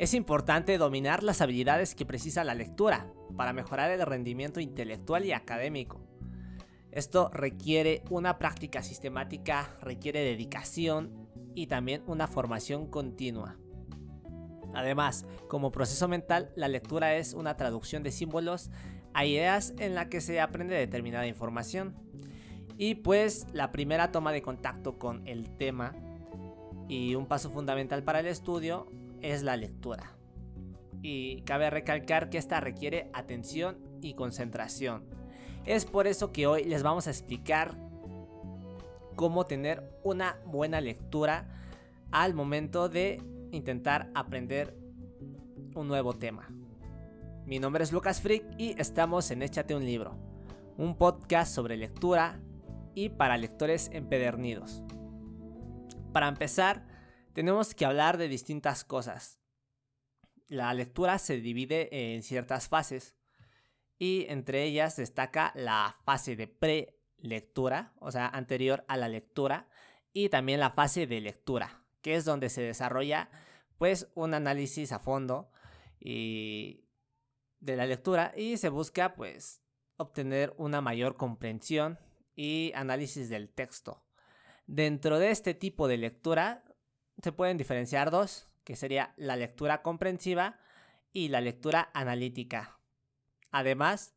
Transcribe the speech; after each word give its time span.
Es 0.00 0.14
importante 0.14 0.78
dominar 0.78 1.22
las 1.22 1.42
habilidades 1.42 1.94
que 1.94 2.06
precisa 2.06 2.42
la 2.42 2.54
lectura 2.54 3.12
para 3.36 3.52
mejorar 3.52 3.90
el 3.90 4.00
rendimiento 4.00 4.58
intelectual 4.58 5.26
y 5.26 5.32
académico. 5.32 6.00
Esto 6.90 7.30
requiere 7.34 8.02
una 8.08 8.38
práctica 8.38 8.82
sistemática, 8.82 9.76
requiere 9.82 10.20
dedicación 10.20 11.28
y 11.54 11.66
también 11.66 12.02
una 12.06 12.28
formación 12.28 12.86
continua. 12.86 13.58
Además, 14.72 15.26
como 15.48 15.70
proceso 15.70 16.08
mental, 16.08 16.50
la 16.56 16.68
lectura 16.68 17.16
es 17.16 17.34
una 17.34 17.58
traducción 17.58 18.02
de 18.02 18.10
símbolos 18.10 18.70
a 19.12 19.26
ideas 19.26 19.74
en 19.78 19.94
la 19.94 20.08
que 20.08 20.22
se 20.22 20.40
aprende 20.40 20.76
determinada 20.76 21.26
información. 21.26 21.94
Y 22.78 22.94
pues 22.94 23.46
la 23.52 23.70
primera 23.70 24.12
toma 24.12 24.32
de 24.32 24.40
contacto 24.40 24.98
con 24.98 25.28
el 25.28 25.54
tema 25.58 25.94
y 26.88 27.16
un 27.16 27.26
paso 27.26 27.50
fundamental 27.50 28.02
para 28.02 28.20
el 28.20 28.28
estudio 28.28 28.90
es 29.22 29.42
la 29.42 29.56
lectura. 29.56 30.16
Y 31.02 31.42
cabe 31.42 31.70
recalcar 31.70 32.30
que 32.30 32.38
esta 32.38 32.60
requiere 32.60 33.10
atención 33.12 33.78
y 34.02 34.14
concentración. 34.14 35.04
Es 35.64 35.84
por 35.84 36.06
eso 36.06 36.32
que 36.32 36.46
hoy 36.46 36.64
les 36.64 36.82
vamos 36.82 37.06
a 37.06 37.10
explicar 37.10 37.76
cómo 39.16 39.44
tener 39.44 39.90
una 40.02 40.38
buena 40.46 40.80
lectura 40.80 41.48
al 42.10 42.34
momento 42.34 42.88
de 42.88 43.22
intentar 43.52 44.10
aprender 44.14 44.76
un 45.74 45.88
nuevo 45.88 46.14
tema. 46.14 46.48
Mi 47.46 47.58
nombre 47.58 47.84
es 47.84 47.92
Lucas 47.92 48.20
Frick 48.20 48.44
y 48.58 48.74
estamos 48.80 49.30
en 49.30 49.42
Échate 49.42 49.74
un 49.74 49.84
libro, 49.84 50.16
un 50.76 50.96
podcast 50.96 51.54
sobre 51.54 51.76
lectura 51.76 52.40
y 52.94 53.10
para 53.10 53.36
lectores 53.36 53.90
empedernidos. 53.92 54.82
Para 56.12 56.28
empezar, 56.28 56.86
tenemos 57.32 57.74
que 57.74 57.84
hablar 57.84 58.18
de 58.18 58.28
distintas 58.28 58.84
cosas. 58.84 59.38
La 60.48 60.74
lectura 60.74 61.18
se 61.18 61.40
divide 61.40 62.14
en 62.14 62.22
ciertas 62.22 62.68
fases 62.68 63.16
y 63.98 64.26
entre 64.28 64.64
ellas 64.64 64.96
destaca 64.96 65.52
la 65.54 65.96
fase 66.04 66.34
de 66.34 66.48
prelectura, 66.48 67.92
o 68.00 68.10
sea, 68.10 68.26
anterior 68.26 68.84
a 68.88 68.96
la 68.96 69.08
lectura, 69.08 69.68
y 70.12 70.28
también 70.28 70.58
la 70.58 70.70
fase 70.70 71.06
de 71.06 71.20
lectura, 71.20 71.84
que 72.02 72.16
es 72.16 72.24
donde 72.24 72.48
se 72.48 72.62
desarrolla 72.62 73.30
pues 73.78 74.10
un 74.14 74.34
análisis 74.34 74.92
a 74.92 74.98
fondo 74.98 75.50
y 75.98 76.84
de 77.60 77.76
la 77.76 77.86
lectura 77.86 78.32
y 78.36 78.56
se 78.56 78.68
busca 78.68 79.14
pues 79.14 79.62
obtener 79.96 80.54
una 80.56 80.80
mayor 80.80 81.16
comprensión 81.16 81.98
y 82.34 82.72
análisis 82.74 83.28
del 83.28 83.50
texto. 83.50 84.02
Dentro 84.66 85.18
de 85.18 85.30
este 85.30 85.54
tipo 85.54 85.88
de 85.88 85.98
lectura 85.98 86.64
se 87.22 87.32
pueden 87.32 87.56
diferenciar 87.56 88.10
dos, 88.10 88.48
que 88.64 88.76
sería 88.76 89.14
la 89.16 89.36
lectura 89.36 89.82
comprensiva 89.82 90.58
y 91.12 91.28
la 91.28 91.40
lectura 91.40 91.90
analítica. 91.94 92.78
Además, 93.50 94.14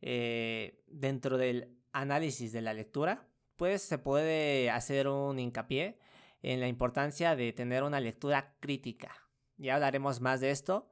eh, 0.00 0.82
dentro 0.86 1.36
del 1.36 1.76
análisis 1.92 2.52
de 2.52 2.62
la 2.62 2.72
lectura, 2.72 3.28
pues 3.56 3.82
se 3.82 3.98
puede 3.98 4.70
hacer 4.70 5.08
un 5.08 5.38
hincapié 5.38 5.98
en 6.42 6.60
la 6.60 6.68
importancia 6.68 7.36
de 7.36 7.52
tener 7.52 7.82
una 7.82 8.00
lectura 8.00 8.56
crítica. 8.60 9.12
Ya 9.58 9.74
hablaremos 9.74 10.20
más 10.20 10.40
de 10.40 10.50
esto 10.50 10.90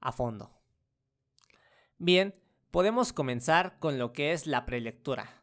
a 0.00 0.12
fondo. 0.12 0.50
Bien, 1.96 2.34
podemos 2.70 3.12
comenzar 3.12 3.78
con 3.78 3.98
lo 3.98 4.12
que 4.12 4.32
es 4.32 4.46
la 4.46 4.66
prelectura. 4.66 5.42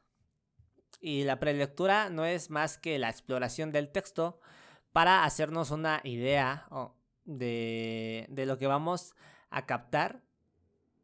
Y 0.99 1.23
la 1.23 1.39
prelectura 1.39 2.09
no 2.11 2.25
es 2.25 2.51
más 2.51 2.77
que 2.77 2.99
la 2.99 3.09
exploración 3.09 3.71
del 3.71 3.89
texto 3.89 4.39
para 4.91 5.23
hacernos 5.23 5.71
una 5.71 6.01
idea 6.03 6.67
de, 7.25 8.25
de 8.29 8.45
lo 8.45 8.57
que 8.57 8.67
vamos 8.67 9.15
a 9.49 9.65
captar 9.65 10.23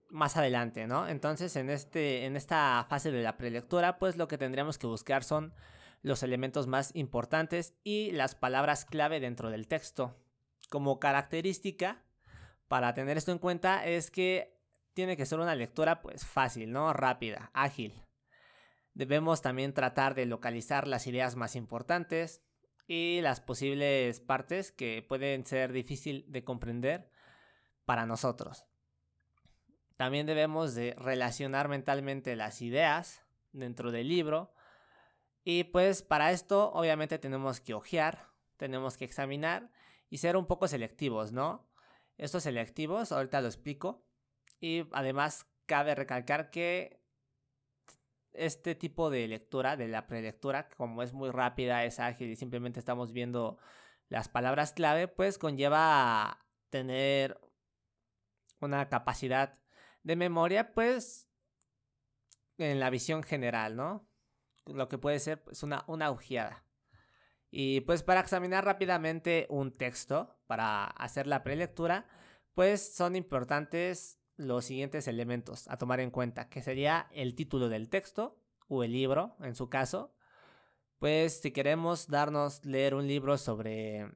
más 0.09 0.37
adelante, 0.37 0.87
¿no? 0.87 1.07
Entonces, 1.07 1.55
en, 1.55 1.69
este, 1.69 2.25
en 2.25 2.35
esta 2.35 2.85
fase 2.89 3.11
de 3.11 3.21
la 3.21 3.37
prelectura, 3.37 3.99
pues 3.99 4.17
lo 4.17 4.27
que 4.27 4.37
tendríamos 4.37 4.77
que 4.77 4.87
buscar 4.87 5.23
son 5.23 5.53
los 6.01 6.23
elementos 6.23 6.67
más 6.67 6.95
importantes 6.95 7.73
y 7.83 8.11
las 8.11 8.35
palabras 8.35 8.85
clave 8.85 9.19
dentro 9.19 9.49
del 9.49 9.67
texto. 9.67 10.15
Como 10.69 10.99
característica, 10.99 12.03
para 12.67 12.93
tener 12.93 13.17
esto 13.17 13.31
en 13.31 13.39
cuenta, 13.39 13.85
es 13.85 14.11
que 14.11 14.57
tiene 14.93 15.17
que 15.17 15.25
ser 15.25 15.39
una 15.39 15.55
lectura 15.55 16.01
pues 16.01 16.25
fácil, 16.25 16.71
¿no? 16.71 16.93
Rápida, 16.93 17.51
ágil. 17.53 18.01
Debemos 18.93 19.41
también 19.41 19.73
tratar 19.73 20.15
de 20.15 20.25
localizar 20.25 20.87
las 20.87 21.05
ideas 21.05 21.35
más 21.35 21.55
importantes 21.55 22.41
y 22.87 23.19
las 23.21 23.41
posibles 23.41 24.19
partes 24.21 24.71
que 24.71 25.05
pueden 25.07 25.45
ser 25.45 25.71
difícil 25.71 26.25
de 26.27 26.43
comprender 26.43 27.11
para 27.85 28.05
nosotros. 28.05 28.65
También 29.97 30.25
debemos 30.25 30.73
de 30.73 30.95
relacionar 30.97 31.67
mentalmente 31.67 32.35
las 32.35 32.61
ideas 32.61 33.23
dentro 33.51 33.91
del 33.91 34.07
libro 34.07 34.53
y 35.43 35.65
pues 35.65 36.01
para 36.01 36.31
esto 36.31 36.71
obviamente 36.73 37.19
tenemos 37.19 37.61
que 37.61 37.73
ojear, 37.73 38.27
tenemos 38.57 38.97
que 38.97 39.05
examinar 39.05 39.71
y 40.09 40.17
ser 40.17 40.37
un 40.37 40.45
poco 40.45 40.67
selectivos, 40.67 41.31
¿no? 41.31 41.67
Estos 42.17 42.43
selectivos, 42.43 43.11
ahorita 43.11 43.41
lo 43.41 43.47
explico. 43.47 44.03
Y 44.59 44.87
además 44.91 45.45
cabe 45.65 45.95
recalcar 45.95 46.49
que 46.49 46.99
este 48.37 48.75
tipo 48.75 49.09
de 49.09 49.27
lectura, 49.27 49.75
de 49.77 49.87
la 49.87 50.07
prelectura, 50.07 50.69
como 50.69 51.03
es 51.03 51.13
muy 51.13 51.29
rápida, 51.31 51.85
es 51.85 51.99
ágil 51.99 52.29
y 52.29 52.35
simplemente 52.35 52.79
estamos 52.79 53.11
viendo 53.11 53.57
las 54.09 54.29
palabras 54.29 54.73
clave, 54.73 55.07
pues 55.07 55.37
conlleva 55.37 56.45
tener 56.69 57.39
una 58.61 58.89
capacidad 58.89 59.59
de 60.03 60.15
memoria, 60.15 60.73
pues 60.73 61.27
en 62.57 62.79
la 62.79 62.89
visión 62.89 63.23
general, 63.23 63.75
¿no? 63.75 64.07
lo 64.73 64.89
que 64.89 64.97
puede 64.97 65.19
ser 65.19 65.43
pues, 65.43 65.63
una, 65.63 65.83
una 65.87 66.11
ojeada. 66.11 66.63
Y 67.49 67.81
pues 67.81 68.03
para 68.03 68.19
examinar 68.19 68.65
rápidamente 68.65 69.47
un 69.49 69.71
texto, 69.71 70.37
para 70.47 70.85
hacer 70.85 71.27
la 71.27 71.43
prelectura, 71.43 72.07
pues 72.53 72.93
son 72.93 73.15
importantes 73.15 74.19
los 74.37 74.65
siguientes 74.65 75.07
elementos 75.07 75.67
a 75.67 75.77
tomar 75.77 75.99
en 75.99 76.11
cuenta, 76.11 76.49
que 76.49 76.61
sería 76.61 77.07
el 77.11 77.35
título 77.35 77.69
del 77.69 77.89
texto 77.89 78.39
o 78.67 78.83
el 78.83 78.91
libro, 78.91 79.35
en 79.41 79.55
su 79.55 79.69
caso. 79.69 80.13
Pues 80.99 81.41
si 81.41 81.51
queremos 81.51 82.07
darnos 82.07 82.63
leer 82.65 82.95
un 82.95 83.07
libro 83.07 83.37
sobre 83.37 84.11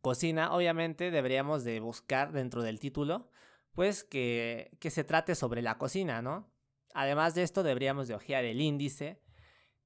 cocina, 0.00 0.52
obviamente 0.52 1.10
deberíamos 1.10 1.64
de 1.64 1.80
buscar 1.80 2.32
dentro 2.32 2.62
del 2.62 2.80
título, 2.80 3.30
pues 3.72 4.04
que, 4.04 4.76
que 4.80 4.90
se 4.90 5.04
trate 5.04 5.34
sobre 5.34 5.62
la 5.62 5.78
cocina, 5.78 6.22
¿no? 6.22 6.50
Además 6.92 7.34
de 7.34 7.42
esto 7.42 7.62
deberíamos 7.62 8.08
de 8.08 8.14
ojear 8.14 8.44
el 8.44 8.60
índice, 8.60 9.22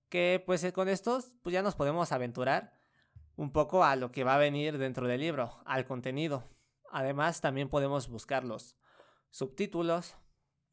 que 0.09 0.43
pues 0.45 0.65
eh, 0.65 0.73
con 0.73 0.89
estos 0.89 1.33
pues 1.43 1.53
ya 1.53 1.63
nos 1.63 1.75
podemos 1.75 2.13
aventurar 2.13 2.73
un 3.37 3.53
poco 3.53 3.85
a 3.85 3.97
lo 3.97 4.11
que 4.13 4.25
va 4.25 4.37
a 4.37 4.39
venir 4.39 4.79
dentro 4.79 5.07
del 5.07 5.21
libro, 5.21 5.61
al 5.67 5.85
contenido. 5.87 6.45
Además 6.91 7.41
también 7.41 7.69
podemos 7.69 8.09
buscar 8.09 8.45
los 8.45 8.77
subtítulos 9.35 10.15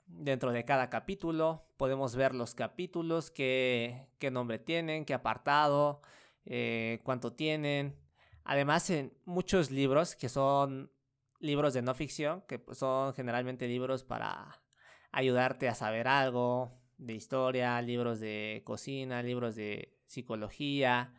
dentro 0.05 0.51
de 0.51 0.63
cada 0.65 0.91
capítulo, 0.91 1.65
podemos 1.77 2.15
ver 2.15 2.35
los 2.35 2.53
capítulos, 2.53 3.31
qué, 3.31 4.07
qué 4.19 4.29
nombre 4.29 4.59
tienen, 4.59 5.03
qué 5.03 5.15
apartado, 5.15 6.01
eh, 6.45 6.99
cuánto 7.03 7.33
tienen. 7.33 7.97
Además 8.43 8.87
en 8.91 9.17
muchos 9.25 9.71
libros 9.71 10.15
que 10.15 10.29
son 10.29 10.91
libros 11.39 11.73
de 11.73 11.81
no 11.81 11.95
ficción, 11.95 12.41
que 12.41 12.59
pues, 12.59 12.77
son 12.77 13.15
generalmente 13.15 13.67
libros 13.67 14.03
para 14.03 14.61
ayudarte 15.11 15.67
a 15.67 15.73
saber 15.73 16.07
algo, 16.07 16.79
de 16.99 17.15
historia, 17.15 17.81
libros 17.81 18.19
de 18.19 18.61
cocina, 18.63 19.23
libros 19.23 19.55
de 19.55 19.97
psicología, 20.05 21.15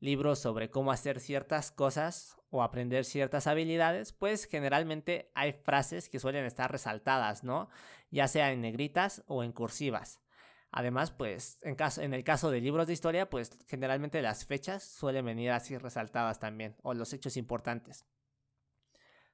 libros 0.00 0.38
sobre 0.38 0.70
cómo 0.70 0.90
hacer 0.90 1.20
ciertas 1.20 1.70
cosas 1.70 2.41
o 2.52 2.62
aprender 2.62 3.06
ciertas 3.06 3.46
habilidades, 3.46 4.12
pues 4.12 4.44
generalmente 4.44 5.32
hay 5.34 5.54
frases 5.54 6.10
que 6.10 6.20
suelen 6.20 6.44
estar 6.44 6.70
resaltadas, 6.70 7.44
¿no? 7.44 7.70
Ya 8.10 8.28
sea 8.28 8.52
en 8.52 8.60
negritas 8.60 9.24
o 9.26 9.42
en 9.42 9.52
cursivas. 9.52 10.20
Además, 10.70 11.10
pues 11.10 11.58
en, 11.62 11.76
caso, 11.76 12.02
en 12.02 12.12
el 12.12 12.24
caso 12.24 12.50
de 12.50 12.60
libros 12.60 12.86
de 12.86 12.92
historia, 12.92 13.30
pues 13.30 13.58
generalmente 13.68 14.20
las 14.20 14.44
fechas 14.44 14.84
suelen 14.84 15.24
venir 15.24 15.50
así 15.50 15.78
resaltadas 15.78 16.40
también, 16.40 16.76
o 16.82 16.92
los 16.92 17.14
hechos 17.14 17.38
importantes. 17.38 18.04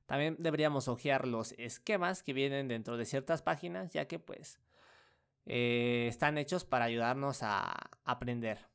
También 0.07 0.37
deberíamos 0.39 0.87
ojear 0.87 1.27
los 1.27 1.53
esquemas 1.59 2.23
que 2.23 2.33
vienen 2.33 2.69
dentro 2.69 2.97
de 2.97 3.05
ciertas 3.05 3.43
páginas, 3.43 3.93
ya 3.93 4.07
que 4.07 4.21
pues 4.21 4.61
eh, 5.45 6.07
están 6.09 6.39
hechos 6.39 6.65
para 6.65 6.85
ayudarnos 6.85 7.43
a 7.43 7.73
aprender 8.05 8.69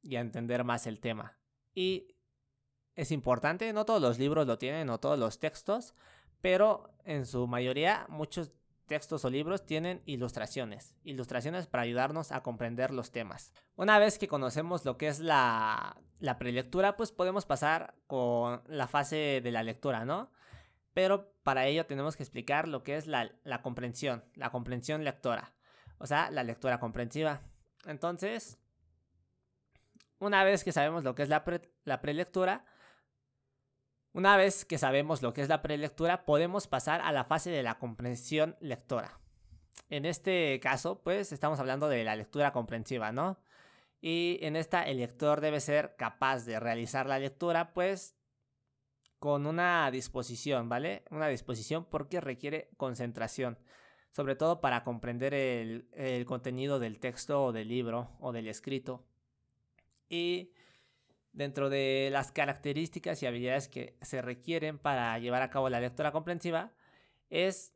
y 0.00 0.16
a 0.16 0.20
entender 0.20 0.64
más 0.64 0.86
el 0.86 1.00
tema. 1.00 1.36
Y 1.74 2.17
es 2.98 3.12
importante, 3.12 3.72
no 3.72 3.84
todos 3.84 4.02
los 4.02 4.18
libros 4.18 4.46
lo 4.46 4.58
tienen, 4.58 4.86
no 4.86 4.98
todos 4.98 5.18
los 5.18 5.38
textos, 5.38 5.94
pero 6.40 6.90
en 7.04 7.26
su 7.26 7.46
mayoría 7.46 8.06
muchos 8.08 8.50
textos 8.86 9.24
o 9.24 9.30
libros 9.30 9.66
tienen 9.66 10.02
ilustraciones, 10.06 10.94
ilustraciones 11.04 11.66
para 11.66 11.82
ayudarnos 11.84 12.32
a 12.32 12.42
comprender 12.42 12.92
los 12.92 13.12
temas. 13.12 13.52
Una 13.76 13.98
vez 13.98 14.18
que 14.18 14.28
conocemos 14.28 14.84
lo 14.84 14.96
que 14.96 15.08
es 15.08 15.20
la, 15.20 15.96
la 16.18 16.38
prelectura, 16.38 16.96
pues 16.96 17.12
podemos 17.12 17.46
pasar 17.46 17.94
con 18.06 18.62
la 18.66 18.88
fase 18.88 19.40
de 19.42 19.52
la 19.52 19.62
lectura, 19.62 20.04
¿no? 20.04 20.30
pero 20.98 21.32
para 21.44 21.66
ello 21.66 21.86
tenemos 21.86 22.16
que 22.16 22.24
explicar 22.24 22.66
lo 22.66 22.82
que 22.82 22.96
es 22.96 23.06
la, 23.06 23.30
comprensión, 23.62 24.24
la 24.34 24.50
comprensión 24.50 25.04
lectora, 25.04 25.52
o 25.98 26.08
sea, 26.08 26.28
la 26.32 26.42
lectura 26.42 26.80
comprensiva. 26.80 27.40
Entonces, 27.86 28.58
una 30.18 30.42
vez 30.42 30.64
que 30.64 30.72
sabemos 30.72 31.04
lo 31.04 31.14
que 31.14 31.22
es 31.22 31.28
la, 31.28 31.44
la 31.84 32.00
prelectura, 32.00 32.64
una 34.12 34.36
vez 34.36 34.64
que 34.64 34.78
sabemos 34.78 35.22
lo 35.22 35.32
que 35.32 35.42
es 35.42 35.48
la 35.48 35.62
prelectura, 35.62 36.24
podemos 36.24 36.66
pasar 36.66 37.00
a 37.00 37.12
la 37.12 37.24
fase 37.24 37.50
de 37.50 37.62
la 37.62 37.78
comprensión 37.78 38.56
lectora. 38.60 39.20
En 39.90 40.04
este 40.04 40.60
caso, 40.60 41.00
pues 41.02 41.32
estamos 41.32 41.60
hablando 41.60 41.88
de 41.88 42.04
la 42.04 42.16
lectura 42.16 42.52
comprensiva, 42.52 43.12
¿no? 43.12 43.38
Y 44.00 44.38
en 44.42 44.56
esta 44.56 44.82
el 44.84 44.98
lector 44.98 45.40
debe 45.40 45.60
ser 45.60 45.96
capaz 45.96 46.44
de 46.44 46.60
realizar 46.60 47.06
la 47.06 47.18
lectura, 47.18 47.72
pues 47.74 48.16
con 49.18 49.46
una 49.46 49.90
disposición, 49.90 50.68
¿vale? 50.68 51.04
Una 51.10 51.28
disposición 51.28 51.84
porque 51.84 52.20
requiere 52.20 52.70
concentración, 52.76 53.58
sobre 54.12 54.36
todo 54.36 54.60
para 54.60 54.84
comprender 54.84 55.34
el, 55.34 56.24
contenido 56.26 56.78
del 56.78 57.00
texto 57.00 57.44
o 57.44 57.52
del 57.52 57.68
libro 57.68 58.16
o 58.20 58.32
del 58.32 58.46
escrito. 58.46 59.04
Y 60.08 60.52
dentro 61.32 61.70
de 61.70 62.08
las 62.12 62.32
características 62.32 63.22
y 63.22 63.26
habilidades 63.26 63.68
que 63.68 63.96
se 64.02 64.22
requieren 64.22 64.78
para 64.78 65.18
llevar 65.18 65.42
a 65.42 65.50
cabo 65.50 65.68
la 65.68 65.80
lectura 65.80 66.12
comprensiva, 66.12 66.72
es 67.30 67.74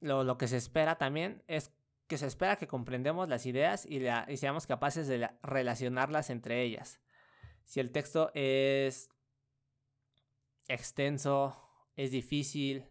lo, 0.00 0.38
que 0.38 0.48
se 0.48 0.56
espera 0.56 0.96
también, 0.96 1.42
es 1.46 1.72
que 2.06 2.18
se 2.18 2.26
espera 2.26 2.56
que 2.56 2.68
comprendemos 2.68 3.28
las 3.28 3.46
ideas 3.46 3.86
y, 3.86 4.02
y 4.28 4.36
seamos 4.36 4.66
capaces 4.66 5.08
de 5.08 5.30
relacionarlas 5.42 6.30
entre 6.30 6.62
ellas. 6.62 7.00
Si 7.64 7.80
el 7.80 7.90
texto 7.90 8.30
es 8.34 9.10
extenso, 10.68 11.56
es 11.96 12.10
difícil 12.10 12.86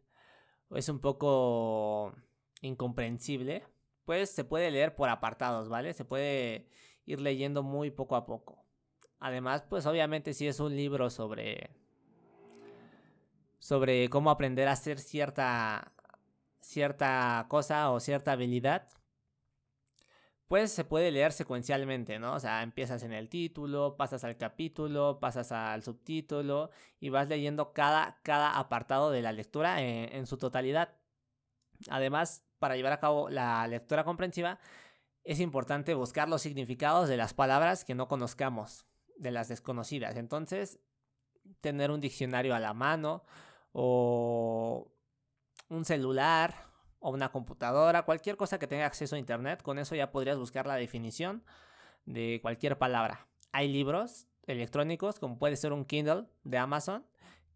o 0.70 0.78
es 0.78 0.90
un 0.90 1.00
poco 1.00 2.16
incomprensible, 2.62 3.64
pues 4.06 4.30
se 4.30 4.44
puede 4.44 4.72
leer 4.72 4.96
por 4.96 5.10
apartados, 5.10 5.70
¿vale? 5.70 5.94
Se 5.94 6.06
puede 6.06 6.68
ir 7.06 7.20
leyendo 7.20 7.64
muy 7.64 7.92
poco 7.92 8.16
a 8.16 8.26
poco. 8.26 8.63
Además, 9.24 9.64
pues 9.70 9.86
obviamente 9.86 10.34
si 10.34 10.48
es 10.48 10.60
un 10.60 10.76
libro 10.76 11.10
sobre 11.10 11.70
sobre 13.58 14.10
cómo 14.10 14.30
aprender 14.30 14.68
a 14.68 14.74
hacer 14.74 15.00
cierta 15.00 15.94
cierta 16.60 17.46
cosa 17.48 17.92
o 17.92 18.02
cierta 18.02 18.34
habilidad, 18.34 18.90
pues 20.50 20.74
se 20.74 20.84
puede 20.84 21.10
leer 21.10 21.32
secuencialmente, 21.32 22.20
¿no? 22.20 22.34
O 22.34 22.40
sea, 22.42 22.64
empiezas 22.64 23.02
en 23.04 23.14
el 23.14 23.30
título, 23.30 23.96
pasas 23.96 24.26
al 24.26 24.36
capítulo, 24.36 25.20
pasas 25.22 25.54
al 25.54 25.84
subtítulo 25.84 26.70
y 27.00 27.08
vas 27.08 27.30
leyendo 27.30 27.72
cada, 27.72 28.20
cada 28.24 28.60
apartado 28.60 29.10
de 29.10 29.22
la 29.22 29.32
lectura 29.32 29.82
en, 29.82 30.14
en 30.14 30.28
su 30.28 30.38
totalidad. 30.38 30.98
Además, 31.90 32.44
para 32.60 32.76
llevar 32.76 32.92
a 32.92 33.00
cabo 33.00 33.30
la 33.30 33.66
lectura 33.68 34.04
comprensiva, 34.04 34.60
es 35.24 35.40
importante 35.40 35.94
buscar 35.94 36.28
los 36.28 36.42
significados 36.42 37.08
de 37.08 37.16
las 37.16 37.34
palabras 37.34 37.86
que 37.86 37.96
no 37.96 38.10
conozcamos 38.10 38.86
de 39.18 39.32
las 39.32 39.48
desconocidas. 39.48 40.16
Entonces, 40.16 40.80
tener 41.62 41.92
un 41.92 42.00
diccionario 42.00 42.56
a 42.56 42.60
la 42.60 42.74
mano 42.74 43.24
o 43.72 44.92
un 45.70 45.86
celular 45.86 46.68
o 47.00 47.12
una 47.12 47.32
computadora, 47.32 48.04
cualquier 48.04 48.38
cosa 48.38 48.60
que 48.60 48.68
tenga 48.68 48.86
acceso 48.86 49.16
a 49.16 49.20
internet, 49.20 49.62
con 49.62 49.78
eso 49.78 49.96
ya 49.96 50.12
podrías 50.12 50.38
buscar 50.38 50.66
la 50.66 50.76
definición 50.76 51.44
de 52.06 52.40
cualquier 52.42 52.78
palabra. 52.78 53.28
Hay 53.52 53.68
libros 53.68 54.28
electrónicos, 54.48 55.20
como 55.20 55.38
puede 55.38 55.56
ser 55.56 55.74
un 55.74 55.86
Kindle 55.86 56.26
de 56.44 56.58
Amazon, 56.58 57.06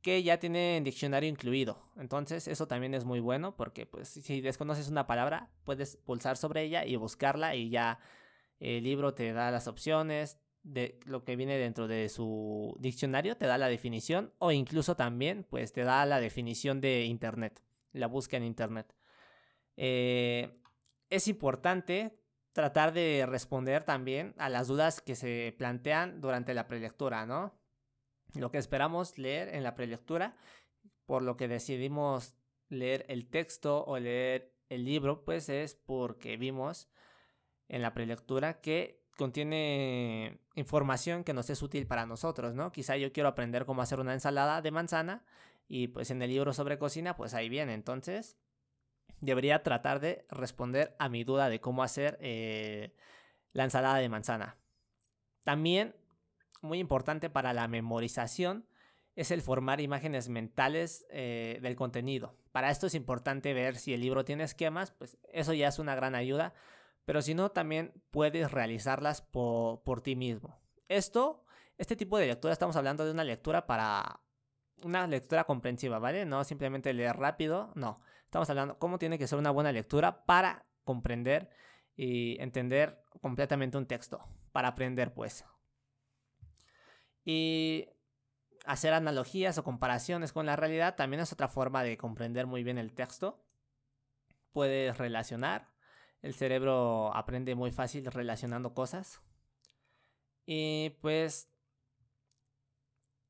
que 0.01 0.23
ya 0.23 0.39
tienen 0.39 0.83
diccionario 0.83 1.29
incluido. 1.29 1.81
Entonces, 1.97 2.47
eso 2.47 2.67
también 2.67 2.93
es 2.93 3.05
muy 3.05 3.19
bueno 3.19 3.55
porque 3.55 3.85
pues 3.85 4.09
si 4.09 4.41
desconoces 4.41 4.89
una 4.89 5.07
palabra, 5.07 5.49
puedes 5.63 5.97
pulsar 5.97 6.37
sobre 6.37 6.63
ella 6.63 6.85
y 6.85 6.95
buscarla 6.95 7.55
y 7.55 7.69
ya 7.69 7.99
el 8.59 8.83
libro 8.83 9.13
te 9.13 9.33
da 9.33 9.51
las 9.51 9.67
opciones, 9.67 10.39
de 10.67 10.99
lo 11.05 11.23
que 11.23 11.35
viene 11.35 11.57
dentro 11.57 11.87
de 11.87 12.09
su 12.09 12.75
diccionario, 12.79 13.37
te 13.37 13.47
da 13.47 13.57
la 13.57 13.69
definición 13.69 14.33
o 14.37 14.51
incluso 14.51 14.95
también 14.95 15.45
pues 15.49 15.71
te 15.71 15.83
da 15.83 16.05
la 16.05 16.19
definición 16.19 16.81
de 16.81 17.05
internet, 17.05 17.63
la 17.93 18.07
búsqueda 18.07 18.39
en 18.39 18.47
internet. 18.47 18.93
Eh, 19.77 20.59
es 21.09 21.27
importante 21.27 22.19
tratar 22.51 22.91
de 22.91 23.25
responder 23.25 23.83
también 23.83 24.33
a 24.37 24.49
las 24.49 24.67
dudas 24.67 25.01
que 25.01 25.15
se 25.15 25.55
plantean 25.57 26.19
durante 26.19 26.53
la 26.53 26.67
prelectura, 26.67 27.25
¿no? 27.25 27.53
Lo 28.33 28.51
que 28.51 28.57
esperamos 28.57 29.17
leer 29.17 29.55
en 29.55 29.63
la 29.63 29.73
prelectura, 29.73 30.35
por 31.05 31.21
lo 31.21 31.37
que 31.37 31.47
decidimos 31.47 32.35
leer 32.67 33.05
el 33.07 33.29
texto 33.29 33.85
o 33.85 33.99
leer 33.99 34.53
el 34.67 34.83
libro, 34.83 35.23
pues 35.23 35.47
es 35.47 35.75
porque 35.75 36.35
vimos 36.35 36.89
en 37.69 37.81
la 37.81 37.93
prelectura 37.93 38.59
que 38.59 38.96
contiene 39.17 40.39
información 40.55 41.23
que 41.23 41.33
nos 41.33 41.49
es 41.49 41.61
útil 41.61 41.87
para 41.87 42.05
nosotros, 42.05 42.53
¿no? 42.53 42.71
Quizá 42.71 42.95
yo 42.95 43.11
quiero 43.11 43.27
aprender 43.27 43.65
cómo 43.65 43.81
hacer 43.81 43.99
una 43.99 44.13
ensalada 44.13 44.61
de 44.61 44.71
manzana 44.71 45.25
y 45.67 45.87
pues 45.89 46.11
en 46.11 46.21
el 46.21 46.29
libro 46.29 46.53
sobre 46.53 46.77
cocina 46.77 47.17
pues 47.17 47.33
ahí 47.33 47.49
viene, 47.49 47.73
entonces 47.73 48.37
debería 49.19 49.63
tratar 49.63 49.99
de 49.99 50.25
responder 50.29 50.95
a 50.99 51.09
mi 51.09 51.23
duda 51.23 51.49
de 51.49 51.59
cómo 51.59 51.83
hacer 51.83 52.17
eh, 52.21 52.95
la 53.53 53.63
ensalada 53.63 53.97
de 53.97 54.07
manzana. 54.07 54.57
También, 55.43 55.95
muy 56.61 56.79
importante 56.79 57.29
para 57.29 57.53
la 57.53 57.67
memorización, 57.67 58.67
es 59.15 59.31
el 59.31 59.41
formar 59.41 59.81
imágenes 59.81 60.29
mentales 60.29 61.07
eh, 61.09 61.57
del 61.63 61.75
contenido. 61.75 62.37
Para 62.51 62.69
esto 62.69 62.85
es 62.85 62.93
importante 62.93 63.53
ver 63.55 63.77
si 63.77 63.95
el 63.95 64.01
libro 64.01 64.25
tiene 64.25 64.43
esquemas, 64.43 64.91
pues 64.91 65.17
eso 65.33 65.53
ya 65.53 65.69
es 65.69 65.79
una 65.79 65.95
gran 65.95 66.13
ayuda 66.13 66.53
pero 67.07 67.21
si 67.21 67.33
no, 67.33 67.51
también 67.51 67.93
puedes 68.11 68.51
realizarlas 68.51 69.21
por, 69.21 70.01
ti 70.01 70.17
mismo. 70.17 70.59
Esto, 70.89 71.45
este 71.77 71.95
tipo 71.95 72.17
de 72.17 72.27
lectura, 72.27 72.51
estamos 72.51 72.75
hablando 72.75 73.05
de 73.05 73.11
una 73.11 73.23
lectura 73.23 73.65
para 73.65 74.19
una 74.83 75.07
lectura 75.07 75.45
comprensiva, 75.45 75.99
¿vale? 75.99 76.25
No 76.25 76.43
simplemente 76.43 76.91
leer 76.91 77.15
rápido, 77.15 77.71
no. 77.75 78.01
Estamos 78.25 78.49
hablando 78.49 78.77
cómo 78.77 78.99
tiene 78.99 79.17
que 79.17 79.25
ser 79.25 79.39
una 79.39 79.51
buena 79.51 79.71
lectura 79.71 80.25
para 80.25 80.65
comprender 80.83 81.49
y 81.95 82.35
entender 82.41 83.01
completamente 83.21 83.77
un 83.77 83.85
texto, 83.85 84.27
para 84.51 84.67
aprender 84.67 85.13
pues. 85.13 85.45
Y 87.23 87.87
hacer 88.65 88.91
analogías 88.91 89.57
o 89.57 89.63
comparaciones 89.63 90.33
con 90.33 90.45
la 90.45 90.57
realidad 90.57 90.97
también 90.97 91.21
es 91.21 91.31
otra 91.31 91.47
forma 91.47 91.83
de 91.83 91.95
comprender 91.95 92.47
muy 92.47 92.65
bien 92.65 92.77
el 92.77 92.91
texto. 92.91 93.41
Puedes 94.51 94.97
relacionar 94.97 95.76
el 96.21 96.33
cerebro 96.33 97.15
aprende 97.15 97.55
muy 97.55 97.71
fácil 97.71 98.05
relacionando 98.05 98.73
cosas. 98.73 99.21
Y 100.45 100.91
pues 101.01 101.49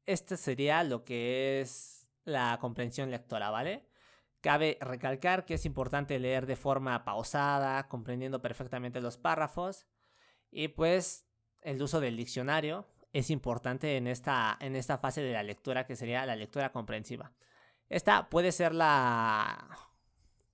este 0.06 0.38
sería 0.38 0.84
lo 0.84 1.04
que 1.04 1.62
es 1.62 2.08
la 2.24 2.58
comprensión 2.60 3.12
lectora, 3.12 3.50
¿vale? 3.50 3.88
Cabe 4.42 4.78
recalcar 4.82 5.46
que 5.46 5.56
es 5.56 5.66
importante 5.66 6.20
leer 6.20 6.46
de 6.46 6.56
forma 6.56 7.04
pausada, 7.04 7.88
comprendiendo 7.88 8.42
perfectamente 8.42 9.02
los 9.02 9.18
párrafos. 9.18 9.88
Y 10.52 10.70
pues 10.70 11.26
el 11.62 11.82
uso 11.82 12.00
del 12.00 12.16
diccionario 12.16 12.88
es 13.14 13.30
importante 13.30 13.98
en 13.98 14.08
esta, 14.08 14.58
en 14.62 14.76
esta 14.76 14.98
fase 14.98 15.22
de 15.22 15.34
la 15.34 15.44
lectura 15.44 15.86
que 15.86 15.96
sería 15.96 16.26
la 16.26 16.36
lectura 16.36 16.72
comprensiva. 16.72 17.34
Esta 17.90 18.30
puede 18.30 18.52
ser 18.52 18.74
la... 18.74 19.68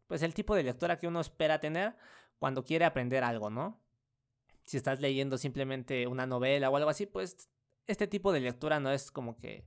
pues 0.07 0.21
el 0.23 0.33
tipo 0.33 0.55
de 0.55 0.63
lectura 0.63 0.97
que 0.97 1.07
uno 1.07 1.19
espera 1.19 1.59
tener 1.59 1.95
cuando 2.43 2.65
quiere 2.65 2.83
aprender 2.83 3.23
algo, 3.23 3.49
¿no? 3.49 3.79
Si 4.65 4.75
estás 4.75 4.99
leyendo 4.99 5.37
simplemente 5.37 6.07
una 6.07 6.25
novela 6.25 6.69
o 6.69 6.75
algo 6.75 6.89
así, 6.89 7.05
pues 7.05 7.49
este 7.87 8.05
tipo 8.05 8.33
de 8.33 8.41
lectura 8.41 8.81
no 8.81 8.91
es 8.91 9.11
como 9.11 9.37
que 9.37 9.65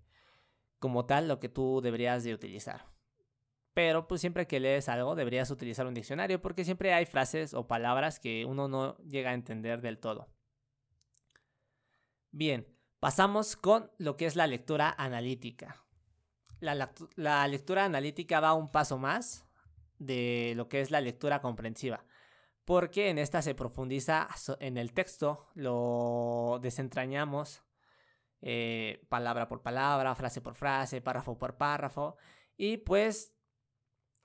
como 0.78 1.06
tal 1.06 1.26
lo 1.26 1.40
que 1.40 1.49
tú 1.49 1.80
deberías 1.83 2.23
de 2.23 2.35
utilizar. 2.35 2.85
Pero 3.73 4.06
pues 4.06 4.21
siempre 4.21 4.47
que 4.47 4.61
lees 4.61 4.90
algo 4.90 5.14
deberías 5.14 5.50
utilizar 5.50 5.87
un 5.87 5.95
diccionario 5.95 6.42
porque 6.42 6.66
siempre 6.66 6.92
hay 6.92 7.06
frases 7.06 7.54
o 7.54 7.66
palabras 7.66 8.21
que 8.21 8.45
uno 8.45 8.68
no 8.68 8.99
llega 8.99 9.30
a 9.30 9.35
entender 9.35 9.80
del 9.80 9.99
todo. 9.99 10.28
Bien, 12.30 12.68
pasamos 13.00 13.56
con 13.56 13.90
lo 13.97 14.18
que 14.18 14.26
es 14.26 14.37
la 14.37 14.47
lectura 14.47 14.95
analítica. 14.99 15.83
La, 16.61 16.92
la, 17.14 17.49
lectura 17.49 17.87
analítica 17.87 18.40
va 18.40 18.52
un 18.52 18.71
paso 18.71 18.99
más 18.99 19.47
de 19.99 20.52
lo 20.56 20.68
que 20.68 20.83
es 20.83 20.90
la 20.90 21.00
lectura 21.00 21.40
comprensiva 21.40 22.04
porque 22.66 23.08
en 23.11 23.18
esta 23.18 23.40
se 23.40 23.54
profundiza 23.54 24.28
en 24.58 24.76
el 24.76 24.92
texto, 24.92 25.46
lo 25.54 26.58
desentrañamos 26.61 27.62
eh, 28.42 29.06
palabra 29.08 29.49
por 29.49 29.62
palabra, 29.62 30.14
frase 30.16 30.40
por 30.40 30.56
frase, 30.56 31.00
párrafo 31.00 31.38
por 31.38 31.56
párrafo, 31.56 32.16
y 32.56 32.78
pues 32.78 33.32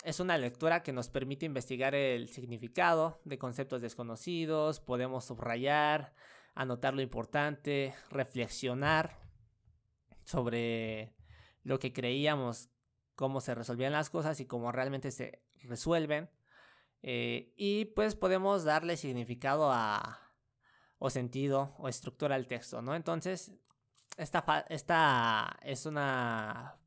es 0.04 0.20
una 0.20 0.40
lectura 0.40 0.82
que 0.82 0.92
nos 0.92 1.10
permite 1.10 1.46
investigar 1.46 1.94
el 1.94 2.30
significado 2.30 3.22
de 3.26 3.38
conceptos 3.38 3.84
desconocidos, 3.84 4.80
podemos 4.80 5.26
subrayar, 5.26 6.16
anotar 6.56 6.96
lo 6.96 7.02
importante, 7.02 7.94
reflexionar 8.10 9.20
sobre 10.24 11.14
lo 11.62 11.78
que 11.78 11.94
creíamos 11.94 12.72
cómo 13.14 13.40
se 13.40 13.54
resolvían 13.54 13.92
las 13.94 14.10
cosas 14.10 14.40
y 14.40 14.48
cómo 14.48 14.72
realmente 14.72 15.12
se 15.12 15.44
resuelven. 15.62 16.32
Eh, 17.04 17.54
y 17.58 17.86
pues 17.86 18.16
podemos 18.16 18.64
darle 18.64 18.96
significado 18.98 19.72
a, 19.72 20.20
o 21.00 21.10
sentido 21.10 21.74
o 21.80 21.88
estructura 21.88 22.36
al 22.36 22.48
texto, 22.48 22.82
¿no? 22.82 22.96
Entonces, 22.96 23.52
esta, 24.18 24.66
esta 24.70 25.58
es 25.64 25.86
una 25.86 26.78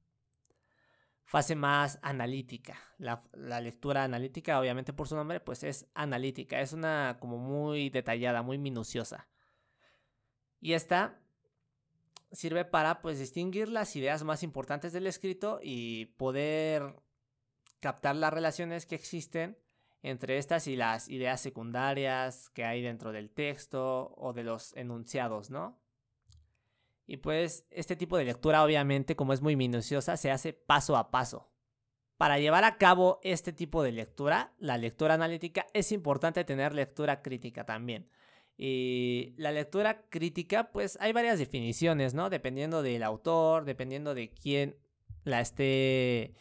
fase 1.25 1.56
más 1.56 1.99
analítica. 2.02 2.78
La, 2.99 3.25
la, 3.33 3.61
lectura 3.61 4.04
analítica, 4.04 4.61
obviamente 4.61 4.92
por 4.92 5.09
su 5.09 5.16
nombre, 5.16 5.40
pues 5.40 5.64
es 5.64 5.88
analítica. 5.94 6.61
Es 6.61 6.73
una 6.73 7.16
como 7.18 7.38
muy 7.38 7.90
detallada, 7.90 8.42
muy 8.42 8.59
minuciosa. 8.59 9.28
Y 10.61 10.75
esta 10.75 11.21
sirve 12.30 12.64
para 12.64 13.00
pues 13.02 13.18
distinguir 13.18 13.68
las 13.68 13.97
ideas 13.97 14.23
más 14.25 14.42
importantes 14.42 14.92
del 14.92 15.06
escrito 15.06 15.61
y 15.62 16.06
poder 16.16 17.02
captar 17.80 18.16
las 18.16 18.33
relaciones 18.33 18.87
que 18.87 18.94
existen 18.94 19.59
entre 20.04 20.37
estas 20.37 20.66
y 20.66 20.76
las 20.76 21.08
ideas 21.08 21.40
secundarias 21.40 22.50
que 22.50 22.64
hay 22.64 22.82
dentro 22.82 23.11
del 23.11 23.30
texto 23.30 24.14
o 24.18 24.34
de 24.34 24.44
los 24.44 24.76
enunciados, 24.76 25.49
¿no? 25.49 25.80
Y 27.06 27.16
pues 27.16 27.66
este 27.70 27.96
tipo 27.96 28.18
de 28.18 28.25
lectura 28.25 28.62
obviamente 28.62 29.16
como 29.16 29.32
es 29.32 29.40
muy 29.40 29.56
minuciosa 29.56 30.18
se 30.18 30.30
hace 30.30 30.52
paso 30.52 30.99
a 30.99 31.11
paso. 31.11 31.50
Para 32.18 32.38
llevar 32.38 32.64
a 32.64 32.76
cabo 32.76 33.18
este 33.23 33.54
tipo 33.54 33.82
de 33.82 33.92
lectura, 33.92 34.52
la 34.58 34.76
lectura 34.76 35.14
analítica, 35.14 35.66
es 35.73 35.90
importante 35.90 36.44
tener 36.44 36.75
lectura 36.75 37.23
crítica 37.23 37.64
también. 37.64 38.11
Y 38.58 39.34
la 39.38 39.52
lectura 39.52 40.02
crítica, 40.11 40.70
pues 40.70 40.99
hay 41.00 41.12
varias 41.14 41.38
definiciones, 41.38 42.12
¿no? 42.12 42.28
Dependiendo 42.28 42.82
del 42.82 43.02
autor, 43.02 43.64
dependiendo 43.64 44.14
de 44.14 44.30
quién 44.30 44.76
la 45.25 45.40
esté... 45.40 46.34